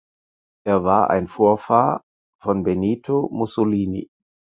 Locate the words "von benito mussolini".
2.41-4.09